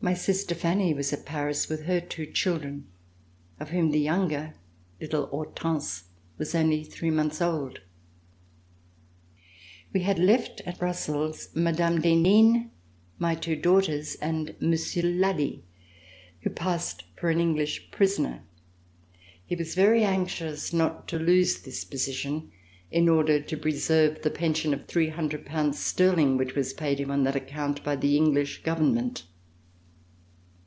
[0.00, 2.88] My sister Fanny was at Paris with her two children,
[3.58, 4.54] of whom the younger,
[5.00, 7.80] little Hortense, was only three months old.
[9.94, 11.98] RECOLLECTIONS OF THE REVOLUTION We had left at Brussels, Mme.
[12.00, 12.70] d'Henin,
[13.18, 15.64] my two daughters and Monsieur de Lally,
[16.42, 18.42] who passed for an English prisoner.
[19.46, 22.50] He was very anxious not to lose this position,
[22.90, 27.22] in order to preserve the pension of 300 pounds sterling which was paid him on
[27.24, 29.24] that account by the English government.